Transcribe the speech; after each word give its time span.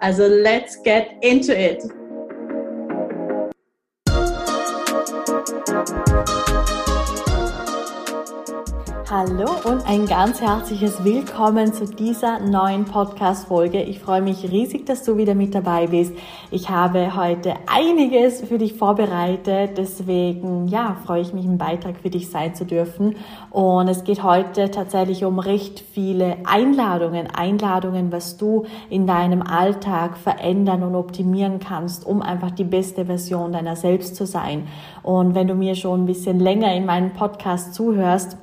Also 0.00 0.28
let's 0.28 0.76
get 0.76 1.18
into 1.22 1.58
it! 1.58 1.82
Hallo 9.18 9.50
und 9.64 9.84
ein 9.84 10.06
ganz 10.06 10.40
herzliches 10.40 11.02
Willkommen 11.02 11.72
zu 11.72 11.86
dieser 11.86 12.38
neuen 12.38 12.84
Podcast-Folge. 12.84 13.82
Ich 13.82 13.98
freue 13.98 14.22
mich 14.22 14.48
riesig, 14.48 14.86
dass 14.86 15.02
du 15.02 15.16
wieder 15.16 15.34
mit 15.34 15.56
dabei 15.56 15.88
bist. 15.88 16.12
Ich 16.52 16.70
habe 16.70 17.16
heute 17.16 17.54
einiges 17.66 18.42
für 18.42 18.58
dich 18.58 18.74
vorbereitet, 18.74 19.76
deswegen 19.76 20.68
ja, 20.68 20.96
freue 21.04 21.22
ich 21.22 21.34
mich, 21.34 21.46
ein 21.46 21.58
Beitrag 21.58 21.96
für 21.96 22.10
dich 22.10 22.30
sein 22.30 22.54
zu 22.54 22.64
dürfen. 22.64 23.16
Und 23.50 23.88
es 23.88 24.04
geht 24.04 24.22
heute 24.22 24.70
tatsächlich 24.70 25.24
um 25.24 25.40
recht 25.40 25.80
viele 25.80 26.36
Einladungen, 26.44 27.26
Einladungen, 27.26 28.12
was 28.12 28.36
du 28.36 28.66
in 28.88 29.08
deinem 29.08 29.42
Alltag 29.42 30.16
verändern 30.16 30.84
und 30.84 30.94
optimieren 30.94 31.58
kannst, 31.58 32.06
um 32.06 32.22
einfach 32.22 32.52
die 32.52 32.62
beste 32.62 33.06
Version 33.06 33.50
deiner 33.50 33.74
selbst 33.74 34.14
zu 34.14 34.26
sein. 34.26 34.68
Und 35.02 35.34
wenn 35.34 35.48
du 35.48 35.56
mir 35.56 35.74
schon 35.74 36.04
ein 36.04 36.06
bisschen 36.06 36.38
länger 36.38 36.72
in 36.72 36.86
meinem 36.86 37.14
Podcast 37.14 37.74
zuhörst, 37.74 38.36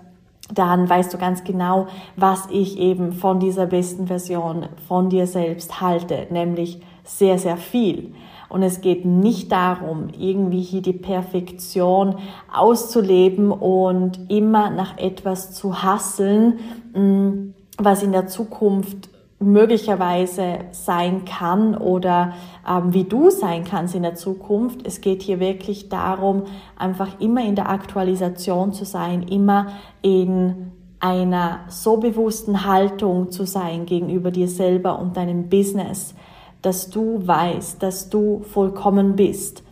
dann 0.54 0.88
weißt 0.88 1.14
du 1.14 1.18
ganz 1.18 1.44
genau, 1.44 1.88
was 2.16 2.48
ich 2.52 2.78
eben 2.78 3.14
von 3.14 3.40
dieser 3.40 3.66
besten 3.66 4.08
Version 4.08 4.68
von 4.88 5.10
dir 5.10 5.26
selbst 5.28 5.82
halte, 5.82 6.28
nämlich 6.30 6.82
sehr, 7.04 7.38
sehr 7.38 7.58
viel. 7.58 8.14
Und 8.48 8.62
es 8.62 8.82
geht 8.82 9.06
nicht 9.06 9.52
darum, 9.52 10.10
irgendwie 10.18 10.62
hier 10.62 10.82
die 10.82 10.94
Perfektion 10.94 12.16
auszuleben 12.54 13.52
und 13.52 14.30
immer 14.30 14.70
nach 14.70 14.98
etwas 14.98 15.54
zu 15.54 15.82
hasseln, 15.82 16.60
mm, 16.94 17.54
was 17.78 18.04
in 18.04 18.12
der 18.12 18.28
Zukunft 18.28 19.10
möglicherweise 19.40 20.60
sein 20.72 21.26
kann 21.26 21.76
oder 21.76 22.34
ähm, 22.68 22.94
wie 22.94 23.04
du 23.04 23.30
sein 23.30 23.64
kannst 23.64 23.94
in 23.94 24.04
der 24.04 24.16
Zukunft. 24.16 24.88
Es 24.88 25.02
geht 25.02 25.22
hier 25.22 25.40
wirklich 25.40 25.90
darum, 25.90 26.44
einfach 26.78 27.20
immer 27.20 27.44
in 27.44 27.56
der 27.56 27.70
Aktualisation 27.70 28.72
zu 28.72 28.86
sein, 28.86 29.24
immer 29.24 29.68
in 30.02 30.72
einer 31.00 31.60
so 31.68 31.98
bewussten 31.98 32.66
Haltung 32.66 33.30
zu 33.30 33.46
sein 33.46 33.86
gegenüber 33.86 34.32
dir 34.32 34.48
selber 34.48 35.00
und 35.00 35.18
deinem 35.18 35.50
Business, 35.50 36.16
dass 36.62 36.90
du 36.90 37.28
weißt, 37.28 37.84
dass 37.84 38.10
du 38.10 38.42
vollkommen 38.44 39.16
bist 39.16 39.64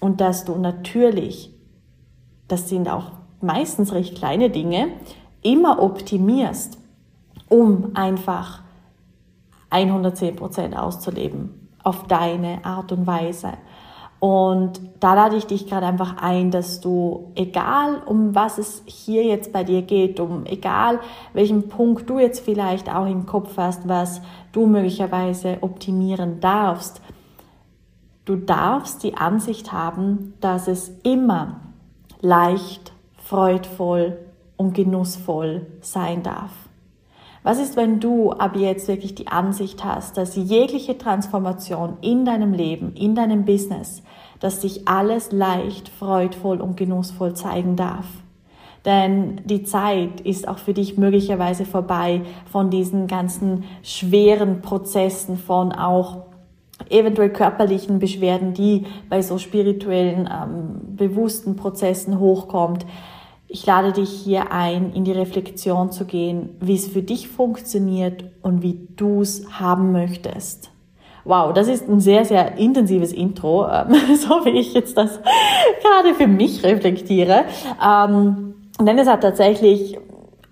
und 0.00 0.20
dass 0.20 0.44
du 0.44 0.56
natürlich, 0.56 1.50
das 2.48 2.68
sind 2.68 2.90
auch 2.90 3.12
meistens 3.40 3.92
recht 3.92 4.16
kleine 4.16 4.50
Dinge, 4.50 4.88
immer 5.42 5.80
optimierst, 5.80 6.78
um 7.48 7.92
einfach 7.94 8.61
110 9.72 10.36
Prozent 10.36 10.76
auszuleben 10.76 11.68
auf 11.82 12.06
deine 12.06 12.64
Art 12.64 12.92
und 12.92 13.06
Weise. 13.06 13.54
Und 14.20 14.80
da 15.00 15.14
lade 15.14 15.34
ich 15.34 15.46
dich 15.46 15.66
gerade 15.66 15.86
einfach 15.86 16.18
ein, 16.22 16.52
dass 16.52 16.80
du, 16.80 17.32
egal 17.34 18.00
um 18.06 18.36
was 18.36 18.58
es 18.58 18.84
hier 18.86 19.24
jetzt 19.24 19.52
bei 19.52 19.64
dir 19.64 19.82
geht, 19.82 20.20
um 20.20 20.46
egal 20.46 21.00
welchen 21.32 21.68
Punkt 21.68 22.08
du 22.08 22.20
jetzt 22.20 22.44
vielleicht 22.44 22.88
auch 22.88 23.06
im 23.06 23.26
Kopf 23.26 23.56
hast, 23.56 23.88
was 23.88 24.22
du 24.52 24.66
möglicherweise 24.66 25.58
optimieren 25.62 26.38
darfst, 26.38 27.00
du 28.24 28.36
darfst 28.36 29.02
die 29.02 29.16
Ansicht 29.16 29.72
haben, 29.72 30.34
dass 30.40 30.68
es 30.68 30.92
immer 31.02 31.60
leicht, 32.20 32.92
freudvoll 33.16 34.18
und 34.56 34.72
genussvoll 34.74 35.66
sein 35.80 36.22
darf. 36.22 36.52
Was 37.44 37.58
ist, 37.58 37.76
wenn 37.76 37.98
du 37.98 38.30
ab 38.30 38.56
jetzt 38.56 38.86
wirklich 38.86 39.16
die 39.16 39.26
Ansicht 39.26 39.84
hast, 39.84 40.16
dass 40.16 40.36
jegliche 40.36 40.96
Transformation 40.96 41.96
in 42.00 42.24
deinem 42.24 42.52
Leben, 42.52 42.94
in 42.94 43.16
deinem 43.16 43.44
Business, 43.44 44.02
dass 44.38 44.62
sich 44.62 44.86
alles 44.86 45.32
leicht, 45.32 45.88
freudvoll 45.88 46.60
und 46.60 46.76
genussvoll 46.76 47.34
zeigen 47.34 47.74
darf? 47.74 48.06
Denn 48.84 49.40
die 49.44 49.64
Zeit 49.64 50.20
ist 50.20 50.46
auch 50.46 50.58
für 50.58 50.72
dich 50.72 50.98
möglicherweise 50.98 51.64
vorbei 51.64 52.22
von 52.50 52.70
diesen 52.70 53.06
ganzen 53.06 53.64
schweren 53.82 54.60
Prozessen, 54.60 55.36
von 55.36 55.72
auch 55.72 56.22
eventuell 56.90 57.30
körperlichen 57.30 57.98
Beschwerden, 57.98 58.54
die 58.54 58.86
bei 59.08 59.22
so 59.22 59.38
spirituellen, 59.38 60.28
ähm, 60.30 60.96
bewussten 60.96 61.56
Prozessen 61.56 62.18
hochkommt. 62.18 62.84
Ich 63.54 63.66
lade 63.66 63.92
dich 63.92 64.08
hier 64.08 64.50
ein, 64.50 64.94
in 64.94 65.04
die 65.04 65.12
Reflexion 65.12 65.92
zu 65.92 66.06
gehen, 66.06 66.56
wie 66.60 66.74
es 66.74 66.86
für 66.86 67.02
dich 67.02 67.28
funktioniert 67.28 68.24
und 68.40 68.62
wie 68.62 68.88
du 68.96 69.20
es 69.20 69.44
haben 69.60 69.92
möchtest. 69.92 70.70
Wow, 71.26 71.52
das 71.52 71.68
ist 71.68 71.86
ein 71.86 72.00
sehr, 72.00 72.24
sehr 72.24 72.56
intensives 72.56 73.12
Intro, 73.12 73.68
ähm, 73.68 73.94
so 74.16 74.46
wie 74.46 74.58
ich 74.58 74.72
jetzt 74.72 74.96
das 74.96 75.20
gerade 75.82 76.14
für 76.14 76.28
mich 76.28 76.64
reflektiere. 76.64 77.44
Ähm, 77.86 78.54
denn 78.80 78.98
es 78.98 79.06
hat 79.06 79.20
tatsächlich 79.20 79.98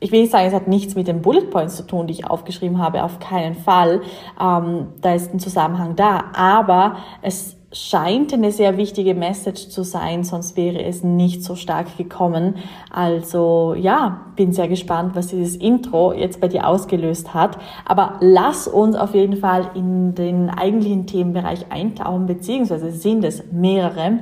ich 0.03 0.13
will 0.13 0.21
nicht 0.21 0.33
sagen, 0.33 0.47
es 0.47 0.55
hat 0.55 0.69
nichts 0.69 0.95
mit 0.95 1.09
den 1.09 1.23
Bullet 1.23 1.51
Points 1.51 1.77
zu 1.77 1.87
tun, 1.87 2.07
die 2.07 2.13
ich 2.15 2.27
aufgeschrieben 2.27 2.79
habe, 2.79 3.03
auf 3.03 3.19
keinen 3.19 3.55
Fall. 3.55 4.03
Ähm, 4.41 4.89
da 5.01 5.15
ist 5.15 5.33
ein 5.33 5.41
Zusammenhang 5.41 5.95
da. 5.95 6.25
Aber 6.35 6.97
es 7.21 7.57
scheint 7.73 8.33
eine 8.33 8.51
sehr 8.51 8.77
wichtige 8.77 9.15
Message 9.15 9.69
zu 9.69 9.85
sein, 9.85 10.25
sonst 10.25 10.57
wäre 10.57 10.83
es 10.83 11.05
nicht 11.05 11.45
so 11.45 11.55
stark 11.55 11.97
gekommen. 11.97 12.57
Also 12.91 13.75
ja, 13.79 14.27
bin 14.35 14.53
sehr 14.53 14.67
gespannt, 14.67 15.15
was 15.15 15.29
dieses 15.29 15.55
Intro 15.55 16.13
jetzt 16.13 16.41
bei 16.41 16.49
dir 16.49 16.67
ausgelöst 16.67 17.33
hat. 17.33 17.59
Aber 17.85 18.15
lass 18.21 18.67
uns 18.67 18.97
auf 18.97 19.15
jeden 19.15 19.37
Fall 19.37 19.71
in 19.75 20.15
den 20.17 20.51
eigentlichen 20.51 21.07
Themenbereich 21.07 21.71
eintauchen, 21.71 22.27
beziehungsweise 22.27 22.91
sind 22.91 23.25
es 23.25 23.45
mehrere. 23.53 24.21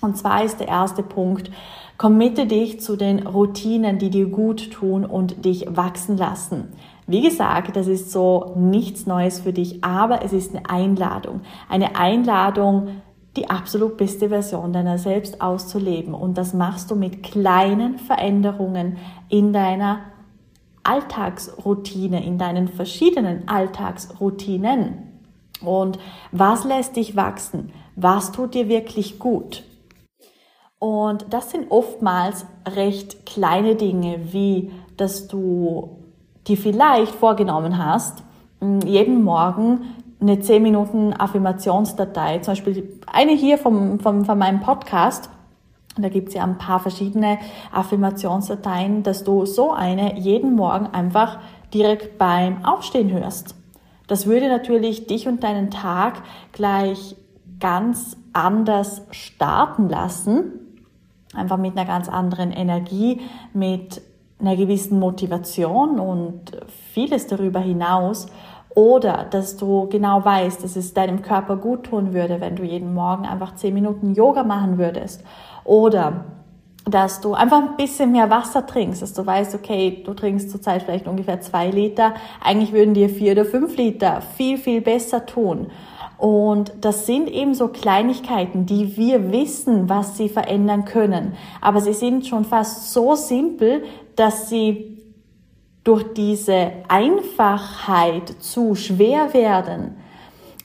Und 0.00 0.16
zwar 0.16 0.44
ist 0.44 0.60
der 0.60 0.68
erste 0.68 1.02
Punkt, 1.02 1.50
committe 1.98 2.46
dich 2.46 2.80
zu 2.80 2.96
den 2.96 3.26
Routinen, 3.26 3.98
die 3.98 4.10
dir 4.10 4.26
gut 4.26 4.70
tun 4.70 5.04
und 5.04 5.44
dich 5.44 5.66
wachsen 5.68 6.16
lassen. 6.16 6.68
Wie 7.06 7.20
gesagt, 7.20 7.76
das 7.76 7.86
ist 7.86 8.10
so 8.10 8.52
nichts 8.56 9.06
Neues 9.06 9.40
für 9.40 9.52
dich, 9.52 9.84
aber 9.84 10.22
es 10.22 10.32
ist 10.32 10.54
eine 10.54 10.68
Einladung. 10.70 11.42
Eine 11.68 11.96
Einladung, 11.96 13.02
die 13.36 13.50
absolut 13.50 13.96
beste 13.96 14.28
Version 14.28 14.72
deiner 14.72 14.98
selbst 14.98 15.40
auszuleben. 15.40 16.14
Und 16.14 16.38
das 16.38 16.54
machst 16.54 16.90
du 16.90 16.96
mit 16.96 17.22
kleinen 17.22 17.98
Veränderungen 17.98 18.96
in 19.28 19.52
deiner 19.52 20.00
Alltagsroutine, 20.82 22.24
in 22.24 22.38
deinen 22.38 22.68
verschiedenen 22.68 23.48
Alltagsroutinen. 23.48 25.20
Und 25.62 25.98
was 26.30 26.64
lässt 26.64 26.96
dich 26.96 27.16
wachsen? 27.16 27.72
Was 27.96 28.32
tut 28.32 28.54
dir 28.54 28.68
wirklich 28.68 29.18
gut? 29.18 29.64
Und 30.78 31.26
das 31.30 31.50
sind 31.50 31.70
oftmals 31.70 32.46
recht 32.68 33.24
kleine 33.24 33.74
Dinge, 33.74 34.32
wie 34.32 34.70
dass 34.96 35.28
du 35.28 36.03
die 36.46 36.56
vielleicht 36.56 37.14
vorgenommen 37.14 37.78
hast, 37.78 38.22
jeden 38.84 39.22
Morgen 39.22 39.80
eine 40.20 40.40
10 40.40 40.62
Minuten 40.62 41.12
Affirmationsdatei, 41.12 42.38
zum 42.38 42.52
Beispiel 42.52 43.00
eine 43.06 43.32
hier 43.32 43.58
vom, 43.58 44.00
vom, 44.00 44.24
von 44.24 44.38
meinem 44.38 44.60
Podcast, 44.60 45.28
da 45.96 46.08
gibt's 46.08 46.34
ja 46.34 46.42
ein 46.42 46.58
paar 46.58 46.80
verschiedene 46.80 47.38
Affirmationsdateien, 47.72 49.02
dass 49.02 49.22
du 49.22 49.46
so 49.46 49.72
eine 49.72 50.18
jeden 50.18 50.54
Morgen 50.54 50.86
einfach 50.86 51.38
direkt 51.72 52.18
beim 52.18 52.64
Aufstehen 52.64 53.12
hörst. 53.12 53.54
Das 54.06 54.26
würde 54.26 54.48
natürlich 54.48 55.06
dich 55.06 55.28
und 55.28 55.44
deinen 55.44 55.70
Tag 55.70 56.22
gleich 56.52 57.16
ganz 57.60 58.16
anders 58.32 59.02
starten 59.12 59.88
lassen, 59.88 60.52
einfach 61.32 61.56
mit 61.56 61.76
einer 61.76 61.86
ganz 61.86 62.08
anderen 62.08 62.50
Energie, 62.50 63.20
mit 63.52 64.02
einer 64.46 64.56
gewissen 64.56 64.98
Motivation 64.98 65.98
und 65.98 66.52
vieles 66.92 67.26
darüber 67.26 67.60
hinaus. 67.60 68.26
Oder 68.74 69.26
dass 69.30 69.56
du 69.56 69.88
genau 69.88 70.24
weißt, 70.24 70.62
dass 70.64 70.76
es 70.76 70.94
deinem 70.94 71.22
Körper 71.22 71.56
gut 71.56 71.84
tun 71.84 72.12
würde, 72.12 72.40
wenn 72.40 72.56
du 72.56 72.64
jeden 72.64 72.92
Morgen 72.92 73.24
einfach 73.24 73.54
zehn 73.54 73.72
Minuten 73.72 74.14
Yoga 74.14 74.42
machen 74.42 74.78
würdest. 74.78 75.22
Oder 75.62 76.24
dass 76.84 77.20
du 77.20 77.34
einfach 77.34 77.62
ein 77.62 77.76
bisschen 77.76 78.12
mehr 78.12 78.28
Wasser 78.28 78.66
trinkst, 78.66 79.00
dass 79.00 79.14
du 79.14 79.24
weißt, 79.24 79.54
okay, 79.54 80.02
du 80.04 80.12
trinkst 80.12 80.50
zurzeit 80.50 80.82
vielleicht 80.82 81.08
ungefähr 81.08 81.40
zwei 81.40 81.70
Liter, 81.70 82.14
eigentlich 82.42 82.72
würden 82.72 82.92
dir 82.92 83.08
vier 83.08 83.32
oder 83.32 83.44
fünf 83.46 83.76
Liter 83.76 84.20
viel, 84.20 84.58
viel 84.58 84.82
besser 84.82 85.24
tun. 85.24 85.68
Und 86.24 86.72
das 86.80 87.04
sind 87.04 87.28
eben 87.28 87.54
so 87.54 87.68
Kleinigkeiten, 87.68 88.64
die 88.64 88.96
wir 88.96 89.30
wissen, 89.30 89.90
was 89.90 90.16
sie 90.16 90.30
verändern 90.30 90.86
können. 90.86 91.34
Aber 91.60 91.82
sie 91.82 91.92
sind 91.92 92.26
schon 92.26 92.46
fast 92.46 92.94
so 92.94 93.14
simpel, 93.14 93.82
dass 94.16 94.48
sie 94.48 95.02
durch 95.84 96.14
diese 96.14 96.72
Einfachheit 96.88 98.36
zu 98.40 98.74
schwer 98.74 99.34
werden. 99.34 99.98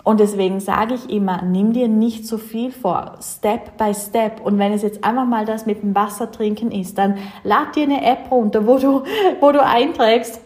Und 0.06 0.22
deswegen 0.22 0.62
sage 0.62 0.94
ich 0.94 1.10
immer, 1.10 1.42
nimm 1.42 1.74
dir 1.74 1.90
nicht 1.90 2.26
so 2.26 2.38
viel 2.38 2.72
vor, 2.72 3.18
Step 3.22 3.78
by 3.78 3.94
Step. 3.94 4.40
Und 4.40 4.60
wenn 4.60 4.72
es 4.72 4.82
jetzt 4.82 5.04
einfach 5.04 5.26
mal 5.26 5.44
das 5.44 5.66
mit 5.66 5.84
dem 5.84 5.94
Wasser 5.94 6.32
trinken 6.32 6.72
ist, 6.72 6.98
dann 6.98 7.18
lad 7.44 7.76
dir 7.76 7.84
eine 7.84 8.06
App 8.06 8.32
runter, 8.32 8.66
wo 8.66 8.78
du, 8.78 9.04
wo 9.42 9.52
du 9.52 9.62
einträgst, 9.62 10.40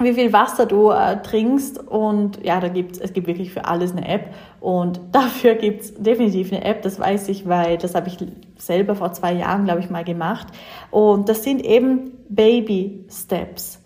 wie 0.00 0.14
viel 0.14 0.32
Wasser 0.32 0.66
du 0.66 0.90
äh, 0.90 1.20
trinkst 1.22 1.78
und 1.78 2.44
ja, 2.44 2.60
da 2.60 2.68
gibt's 2.68 2.98
es 2.98 3.12
gibt 3.12 3.26
wirklich 3.26 3.52
für 3.52 3.64
alles 3.66 3.92
eine 3.92 4.08
App 4.08 4.34
und 4.60 5.00
dafür 5.12 5.54
gibt's 5.54 5.94
definitiv 5.94 6.52
eine 6.52 6.64
App, 6.64 6.82
das 6.82 6.98
weiß 6.98 7.28
ich, 7.28 7.48
weil 7.48 7.78
das 7.78 7.94
habe 7.94 8.08
ich 8.08 8.18
selber 8.56 8.94
vor 8.94 9.12
zwei 9.12 9.32
Jahren, 9.32 9.64
glaube 9.64 9.80
ich, 9.80 9.90
mal 9.90 10.04
gemacht 10.04 10.48
und 10.90 11.28
das 11.28 11.44
sind 11.44 11.64
eben 11.64 12.12
Baby 12.28 13.04
Steps. 13.10 13.80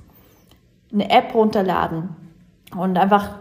Eine 0.93 1.11
App 1.11 1.35
runterladen 1.35 2.11
und 2.77 2.97
einfach 2.99 3.39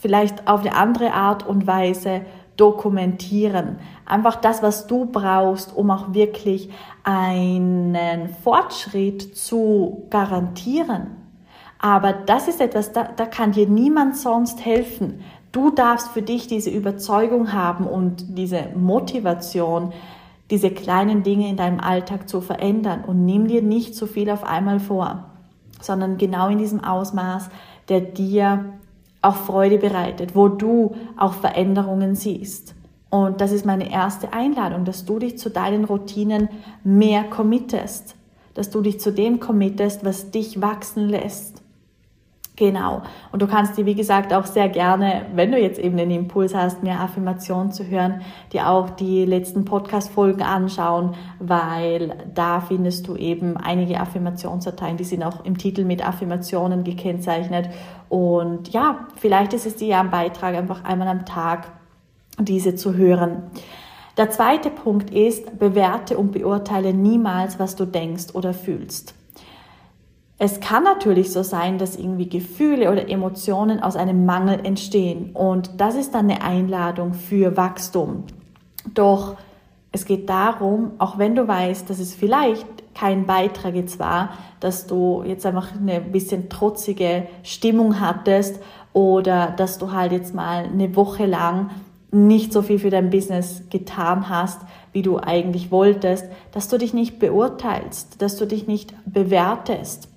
vielleicht 0.00 0.46
auf 0.46 0.60
eine 0.60 0.76
andere 0.76 1.12
Art 1.12 1.46
und 1.46 1.66
Weise 1.66 2.22
dokumentieren. 2.56 3.78
Einfach 4.06 4.36
das, 4.36 4.62
was 4.62 4.86
du 4.86 5.06
brauchst, 5.06 5.74
um 5.74 5.90
auch 5.90 6.14
wirklich 6.14 6.70
einen 7.02 8.28
Fortschritt 8.42 9.36
zu 9.36 10.06
garantieren. 10.10 11.23
Aber 11.84 12.14
das 12.14 12.48
ist 12.48 12.62
etwas, 12.62 12.92
da, 12.92 13.10
da 13.14 13.26
kann 13.26 13.52
dir 13.52 13.68
niemand 13.68 14.16
sonst 14.16 14.64
helfen. 14.64 15.20
Du 15.52 15.68
darfst 15.68 16.08
für 16.12 16.22
dich 16.22 16.46
diese 16.46 16.70
Überzeugung 16.70 17.52
haben 17.52 17.86
und 17.86 18.38
diese 18.38 18.68
Motivation, 18.74 19.92
diese 20.50 20.70
kleinen 20.70 21.22
Dinge 21.24 21.46
in 21.46 21.58
deinem 21.58 21.80
Alltag 21.80 22.26
zu 22.26 22.40
verändern. 22.40 23.04
Und 23.06 23.26
nimm 23.26 23.48
dir 23.48 23.60
nicht 23.60 23.94
zu 23.94 24.06
viel 24.06 24.30
auf 24.30 24.44
einmal 24.44 24.80
vor, 24.80 25.26
sondern 25.78 26.16
genau 26.16 26.48
in 26.48 26.56
diesem 26.56 26.82
Ausmaß, 26.82 27.50
der 27.90 28.00
dir 28.00 28.64
auch 29.20 29.36
Freude 29.36 29.76
bereitet, 29.76 30.34
wo 30.34 30.48
du 30.48 30.96
auch 31.18 31.34
Veränderungen 31.34 32.14
siehst. 32.14 32.74
Und 33.10 33.42
das 33.42 33.52
ist 33.52 33.66
meine 33.66 33.92
erste 33.92 34.32
Einladung, 34.32 34.86
dass 34.86 35.04
du 35.04 35.18
dich 35.18 35.36
zu 35.36 35.50
deinen 35.50 35.84
Routinen 35.84 36.48
mehr 36.82 37.24
committest, 37.24 38.16
dass 38.54 38.70
du 38.70 38.80
dich 38.80 39.00
zu 39.00 39.12
dem 39.12 39.38
committest, 39.38 40.02
was 40.02 40.30
dich 40.30 40.62
wachsen 40.62 41.10
lässt. 41.10 41.63
Genau. 42.56 43.02
Und 43.32 43.42
du 43.42 43.48
kannst 43.48 43.76
dir, 43.76 43.84
wie 43.84 43.96
gesagt, 43.96 44.32
auch 44.32 44.46
sehr 44.46 44.68
gerne, 44.68 45.26
wenn 45.34 45.50
du 45.50 45.58
jetzt 45.58 45.80
eben 45.80 45.96
den 45.96 46.12
Impuls 46.12 46.54
hast, 46.54 46.84
mehr 46.84 47.00
Affirmationen 47.00 47.72
zu 47.72 47.88
hören, 47.88 48.20
dir 48.52 48.68
auch 48.68 48.90
die 48.90 49.24
letzten 49.24 49.64
Podcast-Folgen 49.64 50.42
anschauen, 50.42 51.16
weil 51.40 52.14
da 52.32 52.60
findest 52.60 53.08
du 53.08 53.16
eben 53.16 53.56
einige 53.56 53.98
Affirmationsdateien, 53.98 54.96
die 54.96 55.04
sind 55.04 55.24
auch 55.24 55.44
im 55.44 55.58
Titel 55.58 55.84
mit 55.84 56.06
Affirmationen 56.06 56.84
gekennzeichnet. 56.84 57.70
Und 58.08 58.72
ja, 58.72 59.08
vielleicht 59.16 59.52
ist 59.52 59.66
es 59.66 59.74
dir 59.74 59.88
ja 59.88 60.00
ein 60.00 60.12
Beitrag, 60.12 60.54
einfach 60.54 60.84
einmal 60.84 61.08
am 61.08 61.26
Tag 61.26 61.72
diese 62.38 62.76
zu 62.76 62.94
hören. 62.94 63.50
Der 64.16 64.30
zweite 64.30 64.70
Punkt 64.70 65.10
ist, 65.10 65.58
bewerte 65.58 66.16
und 66.16 66.30
beurteile 66.30 66.94
niemals, 66.94 67.58
was 67.58 67.74
du 67.74 67.84
denkst 67.84 68.26
oder 68.34 68.54
fühlst. 68.54 69.16
Es 70.46 70.60
kann 70.60 70.84
natürlich 70.84 71.32
so 71.32 71.42
sein, 71.42 71.78
dass 71.78 71.96
irgendwie 71.96 72.28
Gefühle 72.28 72.92
oder 72.92 73.08
Emotionen 73.08 73.82
aus 73.82 73.96
einem 73.96 74.26
Mangel 74.26 74.60
entstehen 74.62 75.30
und 75.32 75.80
das 75.80 75.94
ist 75.94 76.12
dann 76.12 76.30
eine 76.30 76.42
Einladung 76.42 77.14
für 77.14 77.56
Wachstum. 77.56 78.24
Doch 78.92 79.36
es 79.90 80.04
geht 80.04 80.28
darum, 80.28 80.90
auch 80.98 81.16
wenn 81.16 81.34
du 81.34 81.48
weißt, 81.48 81.88
dass 81.88 81.98
es 81.98 82.14
vielleicht 82.14 82.66
kein 82.94 83.24
Beitrag 83.24 83.74
jetzt 83.74 83.98
war, 83.98 84.34
dass 84.60 84.86
du 84.86 85.22
jetzt 85.26 85.46
einfach 85.46 85.68
eine 85.74 86.02
bisschen 86.02 86.50
trotzige 86.50 87.26
Stimmung 87.42 87.98
hattest 87.98 88.60
oder 88.92 89.50
dass 89.56 89.78
du 89.78 89.92
halt 89.92 90.12
jetzt 90.12 90.34
mal 90.34 90.66
eine 90.66 90.94
Woche 90.94 91.24
lang 91.24 91.70
nicht 92.10 92.52
so 92.52 92.60
viel 92.60 92.78
für 92.78 92.90
dein 92.90 93.08
Business 93.08 93.62
getan 93.70 94.28
hast, 94.28 94.60
wie 94.92 95.00
du 95.00 95.18
eigentlich 95.18 95.70
wolltest, 95.70 96.26
dass 96.52 96.68
du 96.68 96.76
dich 96.76 96.92
nicht 96.92 97.18
beurteilst, 97.18 98.20
dass 98.20 98.36
du 98.36 98.44
dich 98.46 98.66
nicht 98.66 98.92
bewertest. 99.06 100.10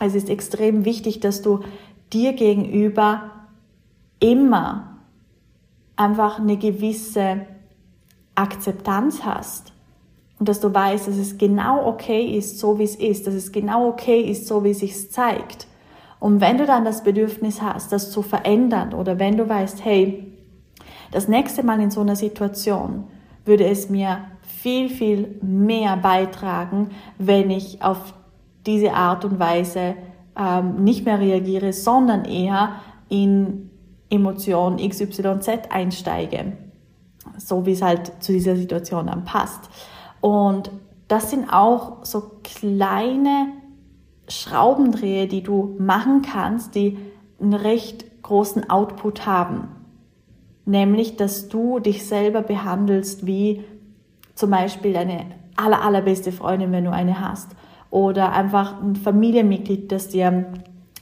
Es 0.00 0.14
ist 0.14 0.30
extrem 0.30 0.84
wichtig, 0.84 1.20
dass 1.20 1.42
du 1.42 1.60
dir 2.12 2.32
gegenüber 2.32 3.30
immer 4.18 4.98
einfach 5.94 6.38
eine 6.38 6.56
gewisse 6.56 7.46
Akzeptanz 8.34 9.22
hast 9.24 9.72
und 10.38 10.48
dass 10.48 10.60
du 10.60 10.72
weißt, 10.72 11.06
dass 11.06 11.16
es 11.16 11.36
genau 11.36 11.86
okay 11.86 12.24
ist, 12.24 12.58
so 12.58 12.78
wie 12.78 12.84
es 12.84 12.96
ist, 12.96 13.26
dass 13.26 13.34
es 13.34 13.52
genau 13.52 13.88
okay 13.88 14.22
ist, 14.22 14.46
so 14.46 14.64
wie 14.64 14.70
es 14.70 14.80
sich 14.80 15.10
zeigt. 15.10 15.66
Und 16.18 16.40
wenn 16.40 16.56
du 16.56 16.64
dann 16.64 16.84
das 16.84 17.02
Bedürfnis 17.04 17.60
hast, 17.60 17.92
das 17.92 18.10
zu 18.10 18.22
verändern 18.22 18.94
oder 18.94 19.18
wenn 19.18 19.36
du 19.36 19.48
weißt, 19.48 19.84
hey, 19.84 20.32
das 21.12 21.28
nächste 21.28 21.62
Mal 21.62 21.80
in 21.80 21.90
so 21.90 22.00
einer 22.00 22.16
Situation 22.16 23.04
würde 23.44 23.66
es 23.66 23.90
mir 23.90 24.24
viel, 24.40 24.88
viel 24.88 25.38
mehr 25.42 25.96
beitragen, 25.98 26.90
wenn 27.18 27.50
ich 27.50 27.82
auf 27.82 28.14
diese 28.66 28.92
Art 28.92 29.24
und 29.24 29.38
Weise 29.38 29.94
ähm, 30.36 30.84
nicht 30.84 31.04
mehr 31.04 31.18
reagiere, 31.18 31.72
sondern 31.72 32.24
eher 32.24 32.76
in 33.08 33.70
Emotion 34.10 34.76
XYZ 34.76 35.48
einsteige, 35.70 36.52
so 37.36 37.66
wie 37.66 37.72
es 37.72 37.82
halt 37.82 38.12
zu 38.22 38.32
dieser 38.32 38.56
Situation 38.56 39.06
dann 39.06 39.24
passt. 39.24 39.70
Und 40.20 40.70
das 41.08 41.30
sind 41.30 41.52
auch 41.52 42.04
so 42.04 42.32
kleine 42.42 43.48
Schraubendrehe, 44.28 45.26
die 45.26 45.42
du 45.42 45.76
machen 45.78 46.22
kannst, 46.22 46.74
die 46.74 46.98
einen 47.40 47.54
recht 47.54 48.22
großen 48.22 48.68
Output 48.70 49.26
haben. 49.26 49.68
Nämlich, 50.66 51.16
dass 51.16 51.48
du 51.48 51.80
dich 51.80 52.06
selber 52.06 52.42
behandelst 52.42 53.26
wie 53.26 53.64
zum 54.34 54.50
Beispiel 54.50 54.92
deine 54.92 55.26
aller, 55.56 55.82
allerbeste 55.82 56.32
Freundin, 56.32 56.70
wenn 56.70 56.84
du 56.84 56.92
eine 56.92 57.20
hast 57.20 57.56
oder 57.90 58.32
einfach 58.32 58.80
ein 58.80 58.96
Familienmitglied, 58.96 59.90
das 59.90 60.08
dir 60.08 60.46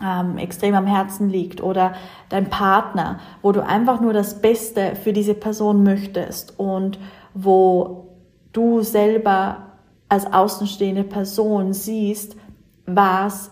ähm, 0.02 0.38
extrem 0.38 0.74
am 0.74 0.86
Herzen 0.86 1.28
liegt 1.28 1.62
oder 1.62 1.94
dein 2.28 2.48
Partner, 2.50 3.18
wo 3.42 3.52
du 3.52 3.64
einfach 3.64 4.00
nur 4.00 4.12
das 4.12 4.40
Beste 4.40 4.94
für 4.96 5.12
diese 5.12 5.34
Person 5.34 5.82
möchtest 5.82 6.58
und 6.58 6.98
wo 7.34 8.08
du 8.52 8.82
selber 8.82 9.68
als 10.08 10.32
außenstehende 10.32 11.04
Person 11.04 11.72
siehst, 11.72 12.36
was 12.86 13.50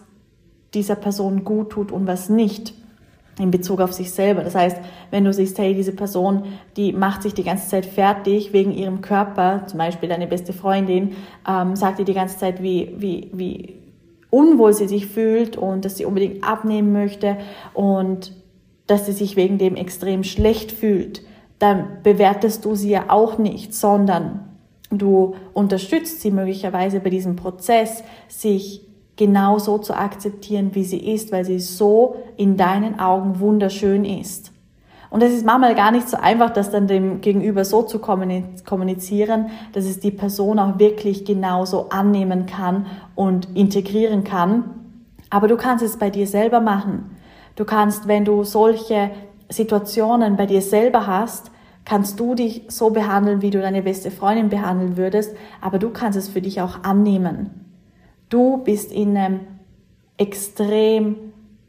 dieser 0.73 0.97
Person 0.97 1.45
gut 1.45 1.71
tut 1.71 1.93
und 1.93 2.07
was 2.07 2.29
nicht 2.29 2.75
in 3.39 3.51
Bezug 3.51 3.81
auf 3.81 3.93
sich 3.93 4.11
selber. 4.11 4.43
Das 4.43 4.55
heißt, 4.55 4.79
wenn 5.11 5.25
du 5.25 5.33
siehst, 5.33 5.59
hey, 5.59 5.75
diese 5.75 5.93
Person, 5.93 6.45
die 6.77 6.93
macht 6.93 7.23
sich 7.23 7.35
die 7.35 7.45
ganze 7.45 7.69
Zeit 7.69 7.85
fertig 7.85 8.53
wegen 8.53 8.73
ihrem 8.73 9.03
Körper, 9.03 9.65
zum 9.67 9.79
Beispiel 9.79 10.09
deine 10.09 10.27
beste 10.27 10.53
Freundin, 10.53 11.17
ähm, 11.49 11.77
sagt 11.77 11.99
dir 11.99 12.05
die 12.05 12.15
ganze 12.15 12.39
Zeit, 12.39 12.63
wie, 12.63 12.95
wie, 12.97 13.31
wie 13.35 13.75
unwohl 14.31 14.73
sie 14.73 14.89
sich 14.89 15.07
fühlt 15.07 15.57
und 15.57 15.85
dass 15.85 15.97
sie 15.97 16.07
unbedingt 16.07 16.45
abnehmen 16.45 16.93
möchte 16.93 17.37
und 17.75 18.33
dass 18.87 19.07
sie 19.07 19.13
sich 19.13 19.37
wegen 19.37 19.59
dem 19.59 19.77
extrem 19.77 20.25
schlecht 20.25 20.73
fühlt, 20.73 21.23
dann 21.59 21.99
bewertest 22.03 22.65
du 22.65 22.75
sie 22.75 22.91
ja 22.91 23.07
auch 23.09 23.39
nicht, 23.39 23.75
sondern 23.75 24.47
du 24.91 25.35
unterstützt 25.53 26.21
sie 26.21 26.31
möglicherweise 26.31 27.01
bei 27.01 27.11
diesem 27.11 27.37
Prozess, 27.37 28.05
sich 28.29 28.86
genau 29.17 29.59
so 29.59 29.79
zu 29.79 29.95
akzeptieren, 29.95 30.75
wie 30.75 30.85
sie 30.85 30.99
ist, 30.99 31.33
weil 31.33 31.45
sie 31.45 31.59
so 31.59 32.17
in 32.37 32.57
deinen 32.57 33.01
Augen 33.01 33.41
wunderschön 33.41 34.05
ist. 34.05 34.53
Und 35.09 35.23
es 35.23 35.33
ist 35.33 35.47
manchmal 35.47 35.75
gar 35.75 35.93
nicht 35.93 36.09
so 36.09 36.17
einfach, 36.17 36.51
das 36.51 36.71
dann 36.71 36.89
dem 36.89 37.21
Gegenüber 37.21 37.65
so 37.65 37.83
zu 37.83 38.01
kommunizieren, 38.01 39.51
dass 39.73 39.85
es 39.85 40.01
die 40.01 40.11
Person 40.11 40.59
auch 40.59 40.79
wirklich 40.79 41.25
genauso 41.25 41.89
annehmen 41.91 42.47
kann 42.47 42.87
und 43.15 43.57
integrieren 43.57 44.25
kann. 44.25 44.65
Aber 45.31 45.49
du 45.49 45.57
kannst 45.57 45.85
es 45.85 45.97
bei 45.97 46.11
dir 46.11 46.27
selber 46.27 46.61
machen. 46.61 47.17
Du 47.55 47.65
kannst, 47.65 48.09
wenn 48.09 48.25
du 48.25 48.45
solche 48.45 49.11
Situationen 49.49 50.37
bei 50.37 50.47
dir 50.47 50.61
selber 50.61 51.07
hast, 51.07 51.51
kannst 51.85 52.19
du 52.19 52.35
dich 52.35 52.65
so 52.69 52.91
behandeln, 52.91 53.43
wie 53.43 53.51
du 53.51 53.61
deine 53.61 53.83
beste 53.83 54.11
Freundin 54.11 54.49
behandeln 54.49 54.97
würdest, 54.97 55.35
aber 55.61 55.79
du 55.79 55.91
kannst 55.91 56.19
es 56.19 56.29
für 56.29 56.43
dich 56.43 56.61
auch 56.61 56.83
annehmen. 56.83 57.66
Du 58.29 58.59
bist 58.59 58.93
in 58.93 59.17
einem 59.17 59.41
extrem 60.17 61.17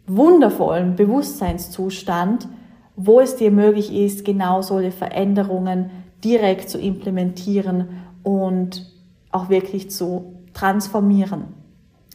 wundervollen 0.08 0.96
Bewusstseinszustand, 0.96 2.48
wo 2.96 3.20
es 3.20 3.36
dir 3.36 3.52
möglich 3.52 3.94
ist, 3.94 4.26
genau 4.26 4.62
solche 4.62 4.92
Veränderungen 4.92 5.92
direkt 6.24 6.70
zu 6.70 6.80
implementieren 6.80 7.90
und 8.24 8.92
auch 9.32 9.50
wirklich 9.50 9.92
zu 9.92 10.34
transformieren. 10.54 11.46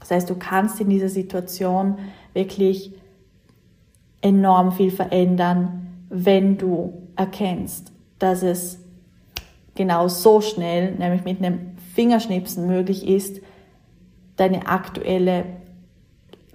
Das 0.01 0.11
heißt, 0.11 0.29
du 0.29 0.35
kannst 0.35 0.81
in 0.81 0.89
dieser 0.89 1.09
Situation 1.09 1.99
wirklich 2.35 2.93
enorm 4.21 4.73
viel 4.73 4.91
verändern, 4.91 5.87
wenn 6.09 6.59
du 6.59 6.93
erkennst, 7.15 7.93
dass 8.19 8.43
es 8.43 8.81
genau 9.75 10.09
so 10.09 10.41
schnell, 10.41 10.97
nämlich 10.97 11.25
mit 11.25 11.39
einem 11.39 11.77
Fingerschnipsen 11.95 12.67
möglich 12.67 13.07
ist, 13.07 13.41
deine 14.37 14.67
aktuelle 14.67 15.45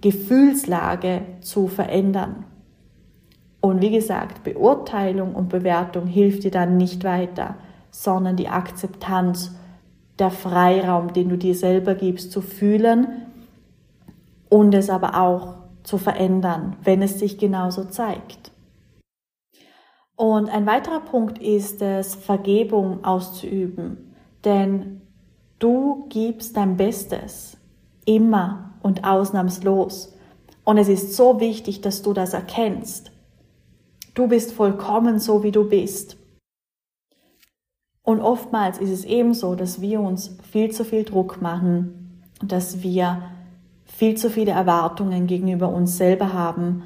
Gefühlslage 0.01 1.21
zu 1.41 1.67
verändern. 1.67 2.45
Und 3.61 3.81
wie 3.81 3.91
gesagt, 3.91 4.43
Beurteilung 4.43 5.35
und 5.35 5.49
Bewertung 5.49 6.05
hilft 6.05 6.43
dir 6.43 6.51
dann 6.51 6.77
nicht 6.77 7.03
weiter, 7.03 7.55
sondern 7.89 8.35
die 8.35 8.49
Akzeptanz, 8.49 9.55
der 10.19 10.31
Freiraum, 10.31 11.13
den 11.13 11.29
du 11.29 11.37
dir 11.37 11.55
selber 11.55 11.93
gibst, 11.95 12.31
zu 12.31 12.41
fühlen 12.41 13.07
und 14.49 14.73
es 14.73 14.89
aber 14.89 15.21
auch 15.21 15.55
zu 15.83 15.97
verändern, 15.97 16.75
wenn 16.83 17.01
es 17.01 17.19
sich 17.19 17.37
genauso 17.37 17.83
zeigt. 17.85 18.51
Und 20.15 20.49
ein 20.49 20.65
weiterer 20.65 21.01
Punkt 21.01 21.37
ist 21.37 21.81
es, 21.81 22.15
Vergebung 22.15 23.03
auszuüben, 23.03 24.15
denn 24.43 25.01
du 25.59 26.07
gibst 26.09 26.57
dein 26.57 26.75
Bestes, 26.75 27.56
immer 28.07 28.73
und 28.81 29.03
ausnahmslos. 29.03 30.15
Und 30.63 30.77
es 30.79 30.87
ist 30.87 31.15
so 31.15 31.39
wichtig, 31.39 31.81
dass 31.81 32.01
du 32.01 32.13
das 32.13 32.33
erkennst. 32.33 33.11
Du 34.15 34.27
bist 34.27 34.51
vollkommen 34.51 35.19
so, 35.19 35.43
wie 35.43 35.51
du 35.51 35.69
bist. 35.69 36.17
Und 38.01 38.21
oftmals 38.21 38.79
ist 38.79 38.89
es 38.89 39.05
ebenso, 39.05 39.55
dass 39.55 39.81
wir 39.81 39.99
uns 39.99 40.37
viel 40.51 40.71
zu 40.71 40.85
viel 40.85 41.03
Druck 41.03 41.41
machen, 41.41 42.23
dass 42.41 42.81
wir 42.81 43.21
viel 43.85 44.15
zu 44.15 44.29
viele 44.29 44.51
Erwartungen 44.51 45.27
gegenüber 45.27 45.69
uns 45.69 45.97
selber 45.97 46.33
haben 46.33 46.83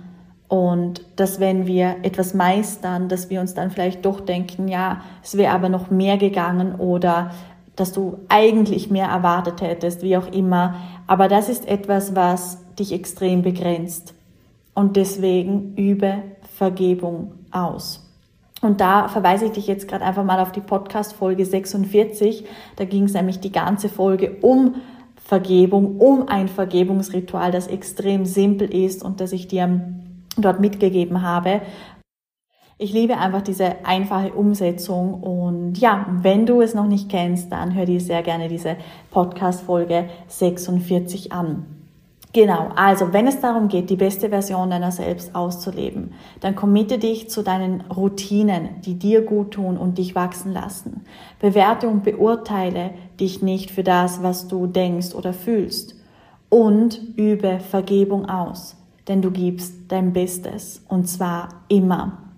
und 0.51 1.05
dass 1.15 1.39
wenn 1.39 1.65
wir 1.65 1.97
etwas 2.03 2.33
meistern, 2.33 3.07
dass 3.07 3.29
wir 3.29 3.39
uns 3.39 3.53
dann 3.53 3.71
vielleicht 3.71 4.05
doch 4.05 4.19
denken, 4.19 4.67
ja, 4.67 5.01
es 5.23 5.37
wäre 5.37 5.53
aber 5.53 5.69
noch 5.69 5.89
mehr 5.89 6.17
gegangen 6.17 6.75
oder 6.75 7.31
dass 7.75 7.93
du 7.93 8.19
eigentlich 8.29 8.89
mehr 8.89 9.07
erwartet 9.07 9.61
hättest, 9.61 10.03
wie 10.03 10.17
auch 10.17 10.31
immer. 10.31 10.75
Aber 11.07 11.27
das 11.27 11.49
ist 11.49 11.67
etwas, 11.67 12.15
was 12.15 12.57
dich 12.77 12.91
extrem 12.91 13.41
begrenzt. 13.41 14.13
Und 14.73 14.95
deswegen 14.95 15.75
übe 15.75 16.23
Vergebung 16.55 17.33
aus. 17.51 18.07
Und 18.61 18.79
da 18.79 19.07
verweise 19.07 19.45
ich 19.45 19.51
dich 19.51 19.67
jetzt 19.67 19.87
gerade 19.87 20.05
einfach 20.05 20.23
mal 20.23 20.39
auf 20.39 20.51
die 20.51 20.61
Podcast-Folge 20.61 21.45
46. 21.45 22.45
Da 22.75 22.85
ging 22.85 23.05
es 23.05 23.13
nämlich 23.13 23.39
die 23.39 23.51
ganze 23.51 23.89
Folge 23.89 24.37
um 24.41 24.75
Vergebung, 25.15 25.97
um 25.97 26.27
ein 26.27 26.47
Vergebungsritual, 26.47 27.51
das 27.51 27.67
extrem 27.67 28.25
simpel 28.25 28.73
ist 28.73 29.03
und 29.03 29.19
das 29.19 29.31
ich 29.31 29.47
dir 29.47 29.81
dort 30.37 30.59
mitgegeben 30.59 31.21
habe. 31.21 31.61
Ich 32.83 32.93
liebe 32.93 33.15
einfach 33.19 33.43
diese 33.43 33.85
einfache 33.85 34.33
Umsetzung 34.33 35.21
und 35.21 35.77
ja, 35.77 36.07
wenn 36.23 36.47
du 36.47 36.61
es 36.61 36.73
noch 36.73 36.87
nicht 36.87 37.09
kennst, 37.09 37.51
dann 37.51 37.75
hör 37.75 37.85
dir 37.85 38.01
sehr 38.01 38.23
gerne 38.23 38.47
diese 38.47 38.75
Podcast-Folge 39.11 40.09
46 40.27 41.31
an. 41.31 41.67
Genau, 42.33 42.69
also 42.75 43.13
wenn 43.13 43.27
es 43.27 43.39
darum 43.39 43.67
geht, 43.67 43.91
die 43.91 43.97
beste 43.97 44.29
Version 44.29 44.71
deiner 44.71 44.91
selbst 44.91 45.35
auszuleben, 45.35 46.13
dann 46.39 46.55
committe 46.55 46.97
dich 46.97 47.29
zu 47.29 47.43
deinen 47.43 47.81
Routinen, 47.81 48.81
die 48.83 48.97
dir 48.97 49.21
gut 49.21 49.51
tun 49.51 49.77
und 49.77 49.99
dich 49.99 50.15
wachsen 50.15 50.51
lassen. 50.51 51.05
Bewerte 51.39 51.87
und 51.87 52.03
beurteile 52.03 52.95
dich 53.19 53.43
nicht 53.43 53.69
für 53.69 53.83
das, 53.83 54.23
was 54.23 54.47
du 54.47 54.65
denkst 54.65 55.13
oder 55.13 55.33
fühlst. 55.33 55.93
Und 56.49 56.99
übe 57.15 57.59
Vergebung 57.59 58.27
aus 58.27 58.75
denn 59.07 59.21
du 59.21 59.31
gibst 59.31 59.73
dein 59.89 60.13
Bestes 60.13 60.83
und 60.87 61.07
zwar 61.07 61.49
immer. 61.67 62.30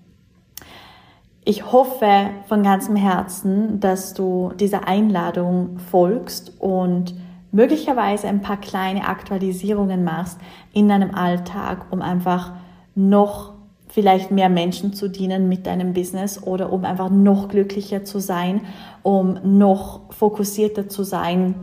Ich 1.45 1.71
hoffe 1.73 2.29
von 2.47 2.63
ganzem 2.63 2.95
Herzen, 2.95 3.81
dass 3.81 4.13
du 4.13 4.53
dieser 4.57 4.87
Einladung 4.87 5.77
folgst 5.91 6.53
und 6.59 7.15
möglicherweise 7.51 8.29
ein 8.29 8.41
paar 8.41 8.57
kleine 8.57 9.07
Aktualisierungen 9.07 10.05
machst 10.05 10.39
in 10.71 10.87
deinem 10.87 11.13
Alltag, 11.13 11.87
um 11.91 12.01
einfach 12.01 12.53
noch 12.95 13.53
vielleicht 13.89 14.31
mehr 14.31 14.47
Menschen 14.47 14.93
zu 14.93 15.09
dienen 15.09 15.49
mit 15.49 15.67
deinem 15.67 15.93
Business 15.93 16.41
oder 16.41 16.71
um 16.71 16.85
einfach 16.85 17.09
noch 17.09 17.49
glücklicher 17.49 18.05
zu 18.05 18.19
sein, 18.19 18.61
um 19.03 19.37
noch 19.43 20.13
fokussierter 20.13 20.87
zu 20.87 21.03
sein 21.03 21.55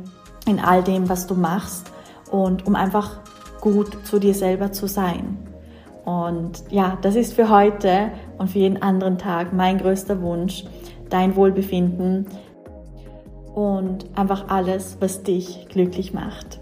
in 0.46 0.60
all 0.60 0.82
dem, 0.82 1.08
was 1.08 1.26
du 1.26 1.34
machst 1.34 1.90
und 2.30 2.66
um 2.66 2.76
einfach 2.76 3.20
gut 3.62 4.06
zu 4.06 4.18
dir 4.18 4.34
selber 4.34 4.72
zu 4.72 4.87
sein. 4.87 5.38
Und 6.04 6.64
ja, 6.70 6.99
das 7.02 7.16
ist 7.16 7.32
für 7.32 7.50
heute 7.50 8.10
und 8.40 8.49
für 8.49 8.59
jeden 8.59 8.82
anderen 8.82 9.18
Tag 9.18 9.52
mein 9.52 9.76
größter 9.76 10.23
Wunsch, 10.23 10.64
dein 11.11 11.37
Wohlbefinden 11.37 12.26
und 13.54 14.06
einfach 14.16 14.49
alles, 14.49 14.97
was 14.99 15.23
dich 15.23 15.68
glücklich 15.68 16.14
macht. 16.14 16.59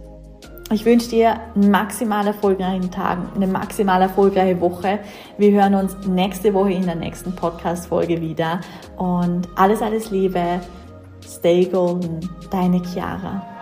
Ich 0.72 0.84
wünsche 0.84 1.08
dir 1.08 1.36
einen 1.54 1.70
maximal 1.70 2.26
erfolgreichen 2.26 2.90
Tag, 2.90 3.18
eine 3.34 3.46
maximal 3.46 4.02
erfolgreiche 4.02 4.60
Woche. 4.60 4.98
Wir 5.38 5.52
hören 5.52 5.76
uns 5.76 5.96
nächste 6.06 6.52
Woche 6.52 6.72
in 6.72 6.84
der 6.84 6.96
nächsten 6.96 7.34
Podcast-Folge 7.34 8.20
wieder. 8.20 8.60
Und 8.96 9.48
alles, 9.54 9.80
alles 9.80 10.10
Liebe. 10.10 10.60
Stay 11.26 11.64
golden. 11.64 12.20
Deine 12.50 12.82
Chiara. 12.82 13.57